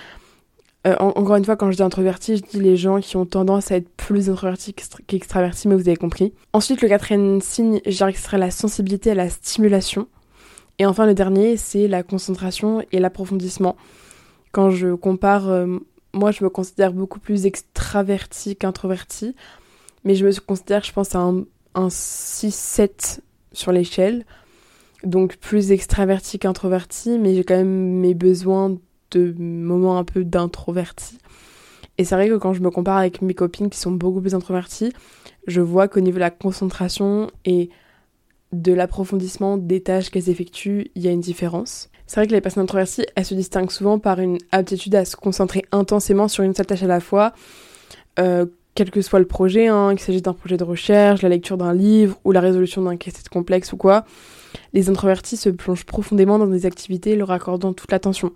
Euh, 0.87 0.97
encore 0.99 1.37
une 1.37 1.45
fois, 1.45 1.57
quand 1.57 1.71
je 1.71 1.77
dis 1.77 1.83
introverti, 1.83 2.37
je 2.37 2.43
dis 2.43 2.61
les 2.61 2.77
gens 2.77 3.01
qui 3.01 3.17
ont 3.17 3.27
tendance 3.27 3.71
à 3.71 3.77
être 3.77 3.89
plus 3.97 4.31
introvertis 4.31 4.75
qu'extravertis, 5.07 5.69
mais 5.69 5.75
vous 5.75 5.89
avez 5.89 5.97
compris. 5.97 6.33
Ensuite, 6.53 6.81
le 6.83 6.89
quatrième 6.89 7.41
signe, 7.41 7.81
je 7.85 7.97
dirais 7.97 8.13
que 8.13 8.19
ce 8.19 8.25
serait 8.25 8.39
la 8.39 8.51
sensibilité 8.51 9.13
à 9.13 9.15
la 9.15 9.29
stimulation. 9.29 10.09
Et 10.79 10.87
enfin, 10.87 11.07
le 11.07 11.15
dernier, 11.15 11.57
c'est 11.57 11.89
la 11.89 12.03
concentration 12.03 12.85
et 12.93 12.99
l'approfondissement. 12.99 13.77
Quand 14.53 14.71
je 14.71 14.95
compare 14.95 15.49
euh, 15.49 15.79
moi, 16.17 16.31
je 16.31 16.43
me 16.43 16.49
considère 16.49 16.93
beaucoup 16.93 17.21
plus 17.21 17.47
extraverti 17.47 18.57
qu'introverti. 18.57 19.35
Mais 20.05 20.15
je 20.15 20.25
me 20.25 20.41
considère, 20.41 20.83
je 20.83 20.93
pense, 20.93 21.15
à 21.15 21.21
un, 21.21 21.45
6-7 21.89 23.21
sur 23.53 23.71
l'échelle. 23.71 24.25
Donc 25.05 25.37
plus 25.37 25.73
extraverti 25.73 26.39
qu'introverti, 26.39 27.19
mais 27.19 27.35
j'ai 27.35 27.45
quand 27.45 27.57
même 27.57 28.01
mes 28.01 28.15
besoins 28.15 28.77
de 29.11 29.35
moments 29.39 29.99
un 29.99 30.05
peu 30.05 30.25
d'introverti. 30.25 31.19
Et 31.99 32.05
c'est 32.05 32.15
vrai 32.15 32.29
que 32.29 32.37
quand 32.37 32.55
je 32.55 32.63
me 32.63 32.71
compare 32.71 32.97
avec 32.97 33.21
mes 33.21 33.35
copines 33.35 33.69
qui 33.69 33.79
sont 33.79 33.93
beaucoup 33.93 34.23
plus 34.23 34.35
introverties, 34.35 34.93
je 35.47 35.61
vois 35.61 35.87
qu'au 35.87 36.01
niveau 36.01 36.17
de 36.17 36.21
la 36.21 36.31
concentration 36.31 37.31
et 37.45 37.69
de 38.63 38.73
l'approfondissement 38.73 39.57
des 39.57 39.81
tâches 39.81 40.11
qu'elles 40.11 40.31
effectuent, 40.31 40.91
il 40.95 41.03
y 41.03 41.09
a 41.09 41.11
une 41.11 41.21
différence. 41.21 41.91
C'est 42.07 42.21
vrai 42.21 42.27
que 42.27 42.33
les 42.33 42.41
personnes 42.41 42.63
introverties, 42.63 43.05
elles 43.15 43.25
se 43.25 43.35
distinguent 43.35 43.71
souvent 43.71 43.99
par 43.99 44.21
une 44.21 44.39
aptitude 44.53 44.95
à 44.95 45.05
se 45.05 45.17
concentrer 45.17 45.65
intensément 45.73 46.29
sur 46.29 46.45
une 46.45 46.55
seule 46.55 46.67
tâche 46.67 46.83
à 46.83 46.87
la 46.87 47.01
fois, 47.01 47.33
euh, 48.19 48.47
quel 48.75 48.91
que 48.91 49.03
soit 49.03 49.19
le 49.19 49.27
projet, 49.27 49.67
hein, 49.67 49.91
qu'il 49.91 50.05
s'agisse 50.05 50.23
d'un 50.23 50.33
projet 50.33 50.57
de 50.57 50.65
recherche, 50.65 51.23
la 51.23 51.29
lecture 51.29 51.57
d'un 51.57 51.75
livre 51.75 52.19
ou 52.25 52.33
la 52.33 52.41
résolution 52.41 52.83
d'un 52.83 52.97
casse-tête 52.97 53.29
complexe 53.29 53.73
ou 53.73 53.77
quoi. 53.77 54.05
Les 54.73 54.89
introvertis 54.89 55.37
se 55.37 55.49
plongent 55.49 55.85
profondément 55.85 56.39
dans 56.39 56.47
des 56.47 56.67
activités 56.67 57.17
leur 57.17 57.31
accordant 57.31 57.73
toute 57.73 57.91
l'attention. 57.91 58.33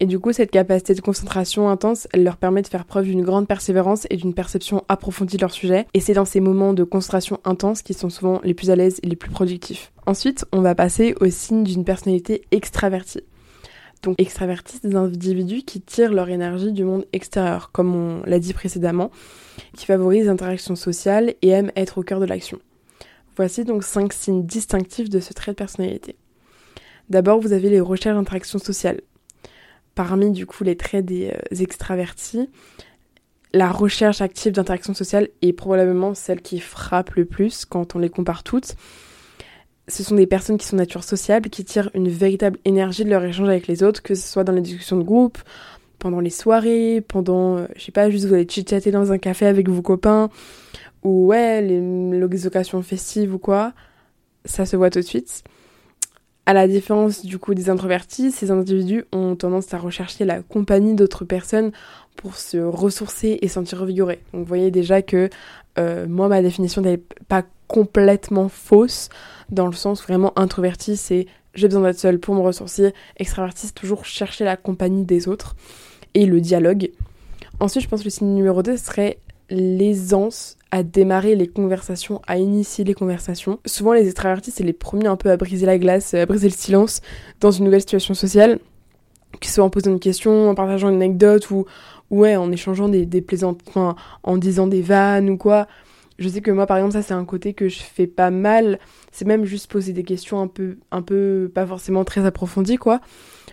Et 0.00 0.06
du 0.06 0.18
coup, 0.18 0.32
cette 0.32 0.50
capacité 0.50 0.94
de 0.94 1.00
concentration 1.00 1.70
intense, 1.70 2.08
elle 2.12 2.24
leur 2.24 2.36
permet 2.36 2.62
de 2.62 2.66
faire 2.66 2.84
preuve 2.84 3.04
d'une 3.04 3.22
grande 3.22 3.46
persévérance 3.46 4.06
et 4.10 4.16
d'une 4.16 4.34
perception 4.34 4.84
approfondie 4.88 5.36
de 5.36 5.42
leur 5.42 5.52
sujet. 5.52 5.86
Et 5.94 6.00
c'est 6.00 6.14
dans 6.14 6.24
ces 6.24 6.40
moments 6.40 6.72
de 6.72 6.82
concentration 6.82 7.38
intense 7.44 7.82
qu'ils 7.82 7.96
sont 7.96 8.10
souvent 8.10 8.40
les 8.42 8.54
plus 8.54 8.70
à 8.70 8.76
l'aise 8.76 8.98
et 9.02 9.06
les 9.06 9.16
plus 9.16 9.30
productifs. 9.30 9.92
Ensuite, 10.06 10.44
on 10.52 10.62
va 10.62 10.74
passer 10.74 11.14
au 11.20 11.30
signe 11.30 11.62
d'une 11.62 11.84
personnalité 11.84 12.42
extravertie. 12.50 13.22
Donc 14.02 14.20
extravertis, 14.20 14.80
des 14.82 14.96
individus 14.96 15.62
qui 15.62 15.80
tirent 15.80 16.12
leur 16.12 16.28
énergie 16.28 16.72
du 16.72 16.84
monde 16.84 17.06
extérieur, 17.12 17.70
comme 17.72 17.94
on 17.94 18.22
l'a 18.26 18.38
dit 18.38 18.52
précédemment, 18.52 19.10
qui 19.76 19.86
favorisent 19.86 20.26
l'interaction 20.26 20.76
sociale 20.76 21.34
et 21.40 21.48
aiment 21.48 21.72
être 21.76 21.98
au 21.98 22.02
cœur 22.02 22.20
de 22.20 22.26
l'action. 22.26 22.58
Voici 23.36 23.64
donc 23.64 23.82
cinq 23.82 24.12
signes 24.12 24.44
distinctifs 24.44 25.08
de 25.08 25.20
ce 25.20 25.32
trait 25.32 25.52
de 25.52 25.56
personnalité. 25.56 26.16
D'abord, 27.08 27.40
vous 27.40 27.52
avez 27.52 27.70
les 27.70 27.80
recherches 27.80 28.16
d'interaction 28.16 28.58
sociale. 28.58 29.00
Parmi 29.94 30.30
du 30.30 30.46
coup 30.46 30.64
les 30.64 30.76
traits 30.76 31.04
des 31.04 31.30
euh, 31.30 31.62
extravertis, 31.62 32.48
la 33.52 33.70
recherche 33.70 34.20
active 34.20 34.52
d'interaction 34.52 34.94
sociale 34.94 35.28
est 35.40 35.52
probablement 35.52 36.14
celle 36.14 36.42
qui 36.42 36.58
frappe 36.58 37.14
le 37.14 37.24
plus 37.24 37.64
quand 37.64 37.94
on 37.94 38.00
les 38.00 38.10
compare 38.10 38.42
toutes. 38.42 38.74
Ce 39.86 40.02
sont 40.02 40.16
des 40.16 40.26
personnes 40.26 40.58
qui 40.58 40.66
sont 40.66 40.76
nature 40.76 41.04
sociable, 41.04 41.50
qui 41.50 41.64
tirent 41.64 41.90
une 41.94 42.08
véritable 42.08 42.58
énergie 42.64 43.04
de 43.04 43.10
leur 43.10 43.22
échange 43.22 43.48
avec 43.48 43.68
les 43.68 43.82
autres, 43.82 44.02
que 44.02 44.14
ce 44.14 44.26
soit 44.26 44.42
dans 44.42 44.52
les 44.52 44.62
discussions 44.62 44.96
de 44.96 45.04
groupe, 45.04 45.38
pendant 45.98 46.20
les 46.20 46.30
soirées, 46.30 47.00
pendant, 47.06 47.58
euh, 47.58 47.66
je 47.76 47.84
sais 47.84 47.92
pas, 47.92 48.10
juste 48.10 48.24
vous 48.24 48.34
allez 48.34 48.46
chit-chatter 48.48 48.90
dans 48.90 49.12
un 49.12 49.18
café 49.18 49.46
avec 49.46 49.68
vos 49.68 49.82
copains, 49.82 50.30
ou 51.04 51.26
ouais, 51.26 51.62
les, 51.62 51.80
les 51.80 52.46
occasions 52.46 52.82
festives 52.82 53.34
ou 53.34 53.38
quoi, 53.38 53.72
ça 54.44 54.66
se 54.66 54.76
voit 54.76 54.90
tout 54.90 55.00
de 55.00 55.04
suite. 55.04 55.44
À 56.46 56.52
la 56.52 56.68
différence 56.68 57.24
du 57.24 57.38
coup 57.38 57.54
des 57.54 57.70
introvertis, 57.70 58.30
ces 58.30 58.50
individus 58.50 59.04
ont 59.12 59.34
tendance 59.34 59.72
à 59.72 59.78
rechercher 59.78 60.26
la 60.26 60.42
compagnie 60.42 60.94
d'autres 60.94 61.24
personnes 61.24 61.72
pour 62.16 62.36
se 62.36 62.58
ressourcer 62.58 63.38
et 63.40 63.48
sentir 63.48 63.80
revigoré. 63.80 64.20
Donc 64.32 64.42
vous 64.42 64.48
voyez 64.48 64.70
déjà 64.70 65.00
que 65.00 65.30
euh, 65.78 66.06
moi 66.06 66.28
ma 66.28 66.42
définition 66.42 66.82
n'est 66.82 67.00
pas 67.28 67.44
complètement 67.66 68.50
fausse 68.50 69.08
dans 69.50 69.66
le 69.66 69.72
sens 69.72 70.02
vraiment 70.02 70.38
introverti 70.38 70.96
c'est 70.96 71.26
j'ai 71.54 71.68
besoin 71.68 71.82
d'être 71.84 71.98
seul 71.98 72.18
pour 72.18 72.34
me 72.34 72.40
ressourcer, 72.40 72.92
extraverti 73.16 73.68
c'est 73.68 73.74
toujours 73.74 74.04
chercher 74.04 74.44
la 74.44 74.56
compagnie 74.56 75.04
des 75.04 75.28
autres 75.28 75.56
et 76.12 76.26
le 76.26 76.40
dialogue. 76.40 76.90
Ensuite 77.58 77.84
je 77.84 77.88
pense 77.88 78.00
que 78.00 78.06
le 78.06 78.10
signe 78.10 78.34
numéro 78.34 78.62
2 78.62 78.76
serait 78.76 79.18
l'aisance 79.48 80.56
à 80.74 80.82
démarrer 80.82 81.36
les 81.36 81.46
conversations, 81.46 82.20
à 82.26 82.36
initier 82.36 82.82
les 82.82 82.94
conversations. 82.94 83.60
Souvent, 83.64 83.92
les 83.92 84.06
extravertis, 84.06 84.50
c'est 84.50 84.64
les 84.64 84.72
premiers 84.72 85.06
un 85.06 85.14
peu 85.14 85.30
à 85.30 85.36
briser 85.36 85.66
la 85.66 85.78
glace, 85.78 86.14
à 86.14 86.26
briser 86.26 86.48
le 86.48 86.54
silence 86.54 87.00
dans 87.40 87.52
une 87.52 87.66
nouvelle 87.66 87.82
situation 87.82 88.12
sociale, 88.12 88.58
que 89.40 89.46
ce 89.46 89.52
soit 89.52 89.62
en 89.62 89.70
posant 89.70 89.92
une 89.92 90.00
question, 90.00 90.50
en 90.50 90.56
partageant 90.56 90.88
une 90.88 90.96
anecdote 90.96 91.48
ou 91.52 91.64
ouais, 92.10 92.34
en 92.34 92.50
échangeant 92.50 92.88
des, 92.88 93.06
plaisantes, 93.20 93.60
enfin, 93.68 93.94
en 94.24 94.36
disant 94.36 94.66
des 94.66 94.82
vannes 94.82 95.30
ou 95.30 95.36
quoi. 95.36 95.68
Je 96.18 96.28
sais 96.28 96.40
que 96.40 96.50
moi, 96.50 96.66
par 96.66 96.78
exemple, 96.78 96.94
ça, 96.94 97.02
c'est 97.02 97.14
un 97.14 97.24
côté 97.24 97.54
que 97.54 97.68
je 97.68 97.78
fais 97.78 98.08
pas 98.08 98.32
mal. 98.32 98.80
C'est 99.12 99.26
même 99.26 99.44
juste 99.44 99.70
poser 99.70 99.92
des 99.92 100.02
questions 100.02 100.40
un 100.40 100.48
peu, 100.48 100.78
un 100.90 101.02
peu, 101.02 101.52
pas 101.54 101.66
forcément 101.66 102.02
très 102.02 102.26
approfondies, 102.26 102.78
quoi. 102.78 103.00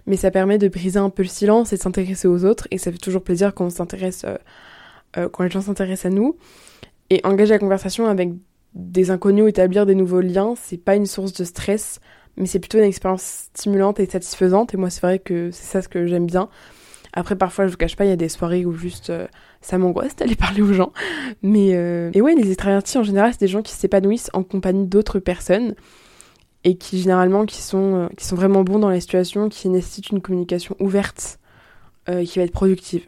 Mais 0.07 0.17
ça 0.17 0.31
permet 0.31 0.57
de 0.57 0.67
briser 0.69 0.97
un 0.97 1.11
peu 1.11 1.21
le 1.21 1.29
silence 1.29 1.71
et 1.71 1.77
de 1.77 1.81
s'intéresser 1.83 2.27
aux 2.27 2.45
autres. 2.45 2.67
Et 2.71 2.79
ça 2.79 2.91
fait 2.91 2.97
toujours 2.97 3.21
plaisir 3.21 3.53
quand 3.53 3.69
s'intéresse, 3.69 4.23
euh, 4.25 4.37
euh, 5.17 5.29
quand 5.29 5.43
les 5.43 5.51
gens 5.51 5.61
s'intéressent 5.61 6.11
à 6.11 6.15
nous. 6.15 6.35
Et 7.11 7.19
engager 7.25 7.51
la 7.51 7.59
conversation 7.59 8.07
avec 8.07 8.31
des 8.73 9.11
inconnus 9.11 9.43
ou 9.43 9.47
établir 9.47 9.85
des 9.85 9.95
nouveaux 9.95 10.21
liens, 10.21 10.53
c'est 10.55 10.77
pas 10.77 10.95
une 10.95 11.05
source 11.05 11.33
de 11.33 11.43
stress, 11.43 11.99
mais 12.37 12.45
c'est 12.45 12.59
plutôt 12.59 12.77
une 12.77 12.85
expérience 12.85 13.49
stimulante 13.53 13.99
et 13.99 14.05
satisfaisante. 14.05 14.73
Et 14.73 14.77
moi, 14.77 14.89
c'est 14.89 15.01
vrai 15.01 15.19
que 15.19 15.51
c'est 15.51 15.65
ça 15.65 15.81
ce 15.81 15.89
que 15.89 16.07
j'aime 16.07 16.25
bien. 16.25 16.47
Après, 17.11 17.35
parfois, 17.35 17.67
je 17.67 17.71
vous 17.71 17.77
cache 17.77 17.97
pas, 17.97 18.05
il 18.05 18.09
y 18.09 18.13
a 18.13 18.15
des 18.15 18.29
soirées 18.29 18.65
où 18.65 18.71
juste 18.71 19.09
euh, 19.09 19.27
ça 19.59 19.77
m'angoisse 19.77 20.15
d'aller 20.15 20.35
parler 20.37 20.61
aux 20.61 20.71
gens. 20.71 20.93
Mais 21.41 21.71
euh... 21.73 22.11
et 22.13 22.21
ouais, 22.21 22.33
les 22.33 22.49
extravertis 22.49 22.97
en 22.97 23.03
général, 23.03 23.33
c'est 23.33 23.41
des 23.41 23.47
gens 23.47 23.61
qui 23.61 23.73
s'épanouissent 23.73 24.29
en 24.31 24.43
compagnie 24.43 24.87
d'autres 24.87 25.19
personnes 25.19 25.75
et 26.63 26.77
qui 26.77 27.01
généralement 27.01 27.45
qui 27.45 27.61
sont 27.61 27.95
euh, 27.95 28.07
qui 28.15 28.23
sont 28.23 28.37
vraiment 28.37 28.63
bons 28.63 28.79
dans 28.79 28.89
les 28.89 29.01
situations 29.01 29.49
qui 29.49 29.67
nécessitent 29.67 30.11
une 30.11 30.21
communication 30.21 30.77
ouverte 30.79 31.39
qui 32.25 32.39
va 32.39 32.45
être 32.45 32.51
productive. 32.51 33.05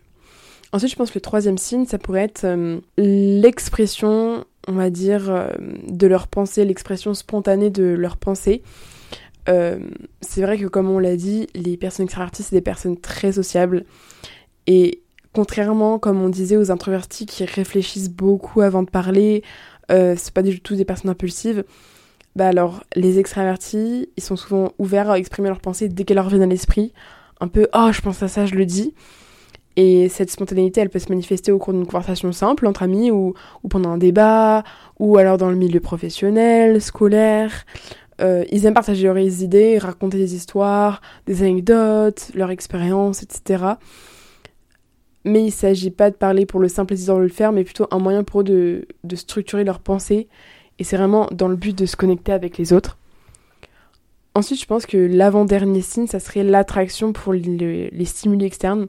Ensuite, 0.73 0.89
je 0.89 0.95
pense 0.95 1.11
que 1.11 1.19
le 1.19 1.21
troisième 1.21 1.59
signe, 1.59 1.85
ça 1.85 1.99
pourrait 1.99 2.23
être 2.23 2.45
euh, 2.45 2.79
l'expression, 2.97 4.43
on 4.67 4.73
va 4.73 4.89
dire, 4.89 5.29
euh, 5.29 5.49
de 5.87 6.07
leur 6.07 6.27
pensée, 6.27 6.65
l'expression 6.65 7.13
spontanée 7.13 7.69
de 7.69 7.83
leur 7.83 8.17
pensée. 8.17 8.63
Euh, 9.49 9.77
c'est 10.21 10.41
vrai 10.41 10.57
que, 10.57 10.65
comme 10.65 10.89
on 10.89 10.97
l'a 10.97 11.15
dit, 11.15 11.47
les 11.53 11.77
personnes 11.77 12.05
extraverties, 12.05 12.41
c'est 12.41 12.55
des 12.55 12.61
personnes 12.61 12.99
très 12.99 13.33
sociables. 13.33 13.85
Et 14.65 15.03
contrairement, 15.31 15.99
comme 15.99 16.19
on 16.19 16.29
disait, 16.29 16.57
aux 16.57 16.71
introvertis 16.71 17.27
qui 17.27 17.45
réfléchissent 17.45 18.09
beaucoup 18.09 18.61
avant 18.61 18.81
de 18.81 18.89
parler, 18.89 19.43
c'est 19.89 20.31
pas 20.33 20.41
du 20.41 20.59
tout 20.59 20.75
des 20.75 20.85
personnes 20.85 21.11
impulsives. 21.11 21.65
Bah 22.35 22.47
alors, 22.47 22.83
les 22.95 23.19
extravertis, 23.19 24.09
ils 24.17 24.23
sont 24.23 24.35
souvent 24.35 24.71
ouverts 24.79 25.11
à 25.11 25.19
exprimer 25.19 25.49
leurs 25.49 25.59
pensées 25.59 25.87
dès 25.87 26.03
qu'elles 26.03 26.15
leur 26.15 26.29
viennent 26.29 26.41
à 26.41 26.47
l'esprit. 26.47 26.93
Un 27.41 27.47
peu, 27.47 27.67
oh, 27.75 27.89
je 27.91 28.01
pense 28.01 28.23
à 28.23 28.27
ça, 28.27 28.47
je 28.47 28.55
le 28.55 28.65
dis. 28.65 28.95
Et 29.75 30.07
cette 30.09 30.29
spontanéité, 30.29 30.81
elle 30.81 30.89
peut 30.89 30.99
se 30.99 31.09
manifester 31.09 31.51
au 31.51 31.57
cours 31.57 31.73
d'une 31.73 31.87
conversation 31.87 32.31
simple 32.31 32.67
entre 32.67 32.83
amis 32.83 33.09
ou, 33.09 33.33
pendant 33.69 33.89
un 33.89 33.97
débat, 33.97 34.63
ou 34.99 35.17
alors 35.17 35.37
dans 35.37 35.49
le 35.49 35.55
milieu 35.55 35.79
professionnel, 35.79 36.81
scolaire. 36.81 37.65
Euh, 38.21 38.45
ils 38.51 38.65
aiment 38.65 38.75
partager 38.75 39.05
leurs 39.05 39.17
idées, 39.17 39.79
raconter 39.79 40.17
des 40.17 40.35
histoires, 40.35 41.01
des 41.25 41.41
anecdotes, 41.41 42.29
leur 42.35 42.51
expérience, 42.51 43.23
etc. 43.23 43.63
Mais 45.25 45.41
il 45.41 45.47
ne 45.47 45.51
s'agit 45.51 45.89
pas 45.89 46.11
de 46.11 46.15
parler 46.15 46.45
pour 46.45 46.59
le 46.59 46.67
simple 46.67 46.87
plaisir 46.87 47.15
de 47.15 47.21
le 47.21 47.29
faire, 47.29 47.51
mais 47.51 47.63
plutôt 47.63 47.87
un 47.89 47.97
moyen 47.97 48.23
pour 48.23 48.41
eux 48.41 48.43
de, 48.43 48.85
structurer 49.15 49.63
leurs 49.63 49.79
pensées. 49.79 50.27
Et 50.77 50.83
c'est 50.83 50.97
vraiment 50.97 51.27
dans 51.31 51.47
le 51.47 51.55
but 51.55 51.75
de 51.75 51.85
se 51.85 51.95
connecter 51.95 52.31
avec 52.31 52.57
les 52.57 52.73
autres. 52.73 52.97
Ensuite, 54.35 54.59
je 54.59 54.65
pense 54.65 54.85
que 54.85 54.97
l'avant-dernier 54.97 55.81
signe, 55.81 56.07
ça 56.07 56.19
serait 56.19 56.43
l'attraction 56.43 57.13
pour 57.13 57.33
les 57.33 58.05
stimuli 58.05 58.45
externes. 58.45 58.87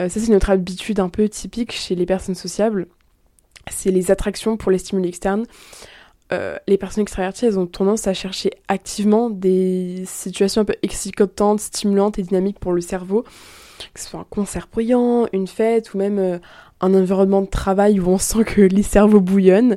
Euh, 0.00 0.08
ça, 0.08 0.20
c'est 0.20 0.32
notre 0.32 0.50
habitude 0.50 1.00
un 1.00 1.08
peu 1.08 1.28
typique 1.28 1.72
chez 1.72 1.94
les 1.94 2.06
personnes 2.06 2.34
sociables. 2.34 2.86
C'est 3.70 3.90
les 3.90 4.10
attractions 4.10 4.56
pour 4.56 4.70
les 4.70 4.78
stimuli 4.78 5.08
externes. 5.08 5.44
Euh, 6.32 6.56
les 6.68 6.78
personnes 6.78 7.02
extraverties, 7.02 7.46
elles 7.46 7.58
ont 7.58 7.66
tendance 7.66 8.06
à 8.06 8.14
chercher 8.14 8.50
activement 8.68 9.30
des 9.30 10.04
situations 10.06 10.62
un 10.62 10.64
peu 10.64 10.76
excitantes, 10.82 11.60
stimulantes 11.60 12.18
et 12.18 12.22
dynamiques 12.22 12.60
pour 12.60 12.72
le 12.72 12.80
cerveau. 12.80 13.24
Que 13.94 14.00
ce 14.00 14.08
soit 14.08 14.20
un 14.20 14.26
concert 14.28 14.68
bruyant, 14.70 15.26
une 15.32 15.46
fête 15.46 15.92
ou 15.92 15.98
même 15.98 16.18
euh, 16.18 16.38
un 16.80 16.94
environnement 16.94 17.42
de 17.42 17.48
travail 17.48 17.98
où 18.00 18.08
on 18.08 18.18
sent 18.18 18.44
que 18.44 18.60
les 18.60 18.82
cerveaux 18.82 19.20
bouillonnent. 19.20 19.76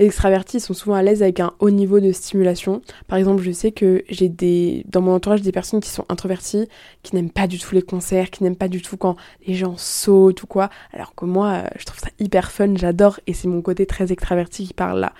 Les 0.00 0.06
extravertis 0.06 0.60
sont 0.60 0.72
souvent 0.72 0.94
à 0.94 1.02
l'aise 1.02 1.22
avec 1.22 1.40
un 1.40 1.52
haut 1.58 1.68
niveau 1.68 2.00
de 2.00 2.10
stimulation. 2.10 2.80
Par 3.06 3.18
exemple, 3.18 3.42
je 3.42 3.50
sais 3.50 3.70
que 3.70 4.02
j'ai 4.08 4.30
des 4.30 4.82
dans 4.88 5.02
mon 5.02 5.12
entourage 5.12 5.42
des 5.42 5.52
personnes 5.52 5.80
qui 5.80 5.90
sont 5.90 6.06
introverties, 6.08 6.68
qui 7.02 7.14
n'aiment 7.14 7.30
pas 7.30 7.46
du 7.46 7.58
tout 7.58 7.74
les 7.74 7.82
concerts, 7.82 8.30
qui 8.30 8.42
n'aiment 8.42 8.56
pas 8.56 8.68
du 8.68 8.80
tout 8.80 8.96
quand 8.96 9.16
les 9.46 9.52
gens 9.52 9.76
sautent 9.76 10.42
ou 10.42 10.46
quoi, 10.46 10.70
alors 10.94 11.14
que 11.14 11.26
moi, 11.26 11.48
euh, 11.48 11.68
je 11.78 11.84
trouve 11.84 12.00
ça 12.00 12.08
hyper 12.18 12.50
fun, 12.50 12.74
j'adore 12.76 13.20
et 13.26 13.34
c'est 13.34 13.46
mon 13.46 13.60
côté 13.60 13.84
très 13.84 14.10
extraverti 14.10 14.68
qui 14.68 14.72
parle 14.72 15.00
là. 15.00 15.12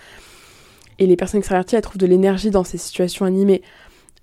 Et 0.98 1.06
les 1.06 1.16
personnes 1.16 1.40
extraverties, 1.40 1.76
elles 1.76 1.82
trouvent 1.82 1.98
de 1.98 2.06
l'énergie 2.06 2.50
dans 2.50 2.64
ces 2.64 2.78
situations 2.78 3.26
animées. 3.26 3.60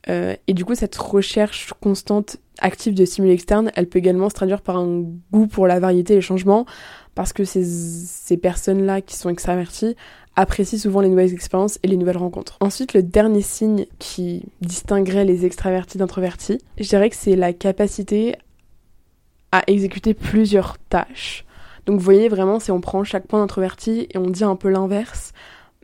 Euh, 0.09 0.35
et 0.47 0.55
du 0.55 0.65
coup, 0.65 0.73
cette 0.73 0.95
recherche 0.95 1.71
constante, 1.81 2.37
active 2.57 2.95
de 2.95 3.05
stimuli 3.05 3.33
externes, 3.33 3.71
elle 3.75 3.87
peut 3.87 3.99
également 3.99 4.29
se 4.29 4.33
traduire 4.33 4.61
par 4.61 4.77
un 4.77 5.03
goût 5.31 5.45
pour 5.45 5.67
la 5.67 5.79
variété 5.79 6.13
et 6.13 6.15
les 6.15 6.21
changements, 6.23 6.65
parce 7.13 7.31
que 7.31 7.43
ces, 7.43 7.63
ces 7.63 8.37
personnes-là 8.37 9.01
qui 9.01 9.15
sont 9.15 9.29
extraverties 9.29 9.95
apprécient 10.37 10.77
souvent 10.77 11.01
les 11.01 11.09
nouvelles 11.09 11.33
expériences 11.33 11.79
et 11.83 11.87
les 11.87 11.97
nouvelles 11.97 12.17
rencontres. 12.17 12.57
Ensuite, 12.61 12.93
le 12.93 13.03
dernier 13.03 13.41
signe 13.41 13.87
qui 13.99 14.45
distinguerait 14.61 15.25
les 15.25 15.45
extravertis 15.45 15.97
d'introvertis, 15.97 16.59
je 16.77 16.87
dirais 16.87 17.09
que 17.09 17.15
c'est 17.15 17.35
la 17.35 17.51
capacité 17.51 18.35
à 19.51 19.63
exécuter 19.67 20.13
plusieurs 20.13 20.77
tâches. 20.77 21.43
Donc 21.87 21.97
vous 21.97 22.05
voyez 22.05 22.29
vraiment, 22.29 22.59
si 22.59 22.69
on 22.71 22.79
prend 22.79 23.03
chaque 23.03 23.27
point 23.27 23.39
d'introverti 23.39 24.07
et 24.13 24.17
on 24.17 24.29
dit 24.29 24.43
un 24.43 24.55
peu 24.55 24.69
l'inverse, 24.69 25.33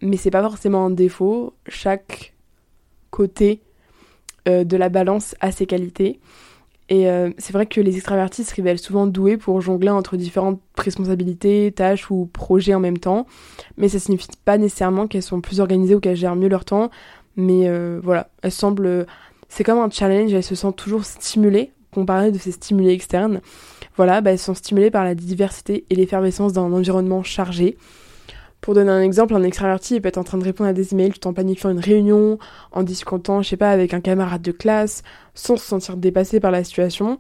mais 0.01 0.17
c'est 0.17 0.31
pas 0.31 0.43
forcément 0.43 0.86
un 0.86 0.91
défaut, 0.91 1.53
chaque 1.67 2.33
côté 3.10 3.62
euh, 4.48 4.63
de 4.63 4.77
la 4.77 4.89
balance 4.89 5.36
a 5.39 5.51
ses 5.51 5.65
qualités. 5.65 6.19
Et 6.90 7.10
euh, 7.10 7.32
c'est 7.38 7.54
vrai 7.54 7.66
que 7.66 7.80
les 7.80 7.96
extravertis 7.96 8.44
se 8.44 8.54
révèlent 8.54 8.80
souvent 8.80 9.08
doués 9.08 9.38
pour 9.38 9.62
jongler 9.62 9.90
entre 9.90 10.18
différentes 10.18 10.60
responsabilités, 10.78 11.72
tâches 11.72 12.12
ou 12.12 12.30
projets 12.32 12.74
en 12.74 12.80
même 12.80 12.98
temps. 12.98 13.25
Mais 13.78 13.88
ça 13.88 14.00
signifie 14.00 14.28
pas 14.44 14.58
nécessairement 14.58 15.08
qu'elles 15.08 15.24
sont 15.24 15.42
plus 15.42 15.60
organisées 15.60 15.96
ou 15.96 16.00
qu'elles 16.00 16.18
gèrent 16.18 16.36
mieux 16.36 16.50
leur 16.50 16.66
temps. 16.66 16.92
Mais 17.36 17.68
euh, 17.68 18.00
voilà, 18.04 18.30
elles 18.42 18.52
semblent. 18.52 19.06
C'est 19.50 19.63
comme 19.63 19.80
un 19.80 19.90
challenge, 19.90 20.34
elles 20.34 20.44
se 20.44 20.56
sentent 20.56 20.75
toujours 20.75 21.06
stimulées, 21.06 21.72
comparé 21.94 22.32
de 22.32 22.38
ces 22.38 22.52
stimuli 22.52 22.90
externes. 22.90 23.42
Voilà, 23.96 24.22
bah, 24.22 24.32
elles 24.32 24.40
sont 24.40 24.56
stimulées 24.56 24.92
par 24.92 25.04
la 25.04 25.16
diversité 25.16 25.86
et 25.90 25.96
l'effervescence 25.96 26.54
d'un 26.54 26.63
environnement 26.74 27.24
chargé. 27.24 27.78
Pour 28.63 28.75
donner 28.75 28.91
un 28.91 29.01
exemple, 29.01 29.36
un 29.36 29.43
extraverti 29.43 30.00
peut 30.00 30.08
être 30.08 30.17
en 30.17 30.24
train 30.24 30.38
de 30.38 30.43
répondre 30.46 30.70
à 30.70 30.74
des 30.74 30.93
emails 30.93 31.12
tout 31.12 31.27
en 31.27 31.34
planifiant 31.34 31.70
une 31.70 31.82
réunion, 31.82 32.39
en 32.72 32.84
discutant, 32.84 33.41
je 33.41 33.50
sais 33.50 33.58
pas, 33.58 33.72
avec 33.72 33.93
un 33.93 34.00
camarade 34.00 34.41
de 34.41 34.53
classe, 34.53 35.03
sans 35.34 35.58
se 35.58 35.65
sentir 35.65 35.98
dépassé 35.98 36.39
par 36.39 36.50
la 36.50 36.63
situation. 36.63 37.20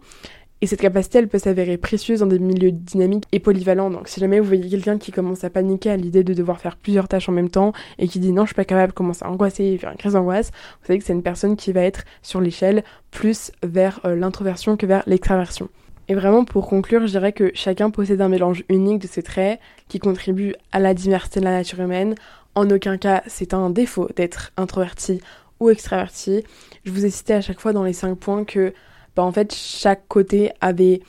Et 0.61 0.67
cette 0.67 0.79
capacité, 0.79 1.17
elle 1.17 1.27
peut 1.27 1.39
s'avérer 1.39 1.75
précieuse 1.75 2.21
dans 2.21 2.27
des 2.27 2.39
milieux 2.39 2.71
dynamiques 2.71 3.25
et 3.33 3.41
polyvalents. 3.41 3.89
Donc 3.89 4.07
si 4.07 4.21
jamais 4.21 4.39
vous 4.39 4.47
voyez 4.47 4.69
quelqu'un 4.69 4.97
qui 4.97 5.11
commence 5.11 5.43
à 5.43 5.49
paniquer 5.49 5.89
à 5.89 5.97
l'idée 5.97 6.23
de 6.23 6.33
devoir 6.33 6.61
faire 6.61 6.77
plusieurs 6.77 7.09
tâches 7.09 7.27
en 7.27 7.33
même 7.33 7.49
temps 7.49 7.73
et 7.99 8.07
qui 8.07 8.19
dit 8.19 8.31
non, 8.31 8.43
je 8.43 8.51
suis 8.51 8.55
pas 8.55 8.63
capable, 8.63 8.93
commence 8.93 9.21
à 9.21 9.29
angoisser, 9.29 9.77
faire 9.77 9.91
une 9.91 9.97
crise 9.97 10.13
d'angoisse, 10.13 10.51
vous 10.79 10.87
savez 10.87 10.99
que 10.99 11.03
c'est 11.03 11.11
une 11.11 11.23
personne 11.23 11.57
qui 11.57 11.73
va 11.73 11.81
être 11.81 12.05
sur 12.21 12.39
l'échelle 12.39 12.85
plus 13.11 13.51
vers 13.63 13.99
euh, 14.05 14.15
l'introversion 14.15 14.77
que 14.77 14.85
vers 14.85 15.03
l'extraversion. 15.07 15.67
Et 16.09 16.15
vraiment, 16.15 16.43
pour 16.43 16.67
conclure, 16.67 17.01
je 17.01 17.11
dirais 17.11 17.31
que 17.31 17.51
chacun 17.53 17.89
possède 17.89 18.21
un 18.21 18.29
mélange 18.29 18.63
unique 18.69 18.99
de 18.99 19.07
ses 19.07 19.23
traits 19.23 19.59
qui 19.87 19.99
contribuent 19.99 20.55
à 20.71 20.79
la 20.79 20.93
diversité 20.93 21.39
de 21.39 21.45
la 21.45 21.51
nature 21.51 21.79
humaine. 21.79 22.15
En 22.55 22.69
aucun 22.69 22.97
cas, 22.97 23.23
c'est 23.27 23.53
un 23.53 23.69
défaut 23.69 24.09
d'être 24.15 24.51
introverti 24.57 25.21
ou 25.59 25.69
extraverti. 25.69 26.43
Je 26.83 26.91
vous 26.91 27.05
ai 27.05 27.09
cité 27.09 27.33
à 27.33 27.41
chaque 27.41 27.59
fois 27.59 27.73
dans 27.73 27.83
les 27.83 27.93
cinq 27.93 28.15
points 28.15 28.43
que 28.43 28.73
bah, 29.15 29.23
en 29.23 29.31
fait, 29.31 29.53
chaque 29.53 30.07
côté 30.07 30.51
avait 30.59 31.01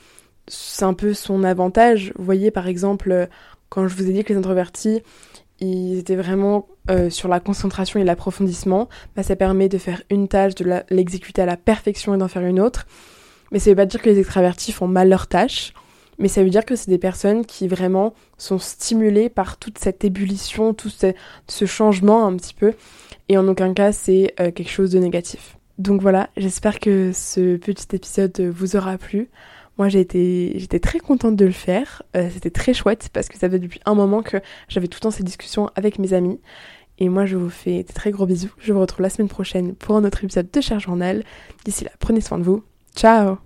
un 0.80 0.94
peu 0.94 1.14
son 1.14 1.42
avantage. 1.42 2.12
Vous 2.16 2.24
voyez, 2.24 2.50
par 2.50 2.68
exemple, 2.68 3.28
quand 3.68 3.88
je 3.88 3.96
vous 3.96 4.08
ai 4.08 4.12
dit 4.12 4.24
que 4.24 4.32
les 4.32 4.38
introvertis, 4.38 5.02
ils 5.60 5.98
étaient 5.98 6.16
vraiment 6.16 6.68
euh, 6.90 7.10
sur 7.10 7.28
la 7.28 7.40
concentration 7.40 7.98
et 7.98 8.04
l'approfondissement, 8.04 8.88
bah, 9.16 9.22
ça 9.22 9.36
permet 9.36 9.68
de 9.68 9.78
faire 9.78 10.02
une 10.10 10.28
tâche, 10.28 10.54
de 10.54 10.82
l'exécuter 10.90 11.42
à 11.42 11.46
la 11.46 11.56
perfection 11.56 12.14
et 12.14 12.18
d'en 12.18 12.28
faire 12.28 12.42
une 12.42 12.60
autre. 12.60 12.86
Mais 13.54 13.60
ça 13.60 13.70
veut 13.70 13.76
pas 13.76 13.86
dire 13.86 14.02
que 14.02 14.10
les 14.10 14.18
extravertis 14.18 14.72
font 14.72 14.88
mal 14.88 15.08
leur 15.08 15.28
tâche, 15.28 15.74
mais 16.18 16.26
ça 16.26 16.42
veut 16.42 16.50
dire 16.50 16.64
que 16.64 16.74
c'est 16.74 16.90
des 16.90 16.98
personnes 16.98 17.46
qui 17.46 17.68
vraiment 17.68 18.12
sont 18.36 18.58
stimulées 18.58 19.28
par 19.28 19.58
toute 19.58 19.78
cette 19.78 20.04
ébullition, 20.04 20.74
tout 20.74 20.90
ce, 20.90 21.64
changement 21.64 22.26
un 22.26 22.36
petit 22.36 22.52
peu, 22.52 22.72
et 23.28 23.38
en 23.38 23.46
aucun 23.46 23.72
cas 23.72 23.92
c'est 23.92 24.34
euh, 24.40 24.50
quelque 24.50 24.72
chose 24.72 24.90
de 24.90 24.98
négatif. 24.98 25.56
Donc 25.78 26.02
voilà, 26.02 26.30
j'espère 26.36 26.80
que 26.80 27.12
ce 27.14 27.56
petit 27.56 27.94
épisode 27.94 28.40
vous 28.40 28.74
aura 28.74 28.98
plu. 28.98 29.30
Moi 29.78 29.88
j'étais 29.88 30.54
j'étais 30.56 30.80
très 30.80 30.98
contente 30.98 31.36
de 31.36 31.44
le 31.44 31.52
faire, 31.52 32.02
euh, 32.16 32.28
c'était 32.34 32.50
très 32.50 32.74
chouette 32.74 33.08
parce 33.12 33.28
que 33.28 33.38
ça 33.38 33.48
fait 33.48 33.60
depuis 33.60 33.78
un 33.86 33.94
moment 33.94 34.24
que 34.24 34.38
j'avais 34.66 34.88
tout 34.88 34.96
le 34.96 35.02
temps 35.02 35.10
ces 35.12 35.22
discussions 35.22 35.70
avec 35.76 36.00
mes 36.00 36.12
amis. 36.12 36.40
Et 36.98 37.08
moi 37.08 37.24
je 37.24 37.36
vous 37.36 37.50
fais 37.50 37.84
des 37.84 37.92
très 37.92 38.10
gros 38.10 38.26
bisous. 38.26 38.52
Je 38.58 38.72
vous 38.72 38.80
retrouve 38.80 39.02
la 39.02 39.10
semaine 39.10 39.28
prochaine 39.28 39.76
pour 39.76 39.94
un 39.94 40.02
autre 40.02 40.24
épisode 40.24 40.50
de 40.50 40.60
Cher 40.60 40.80
Journal. 40.80 41.22
D'ici 41.64 41.84
là, 41.84 41.92
prenez 42.00 42.20
soin 42.20 42.38
de 42.38 42.42
vous. 42.42 42.64
Ciao! 42.94 43.40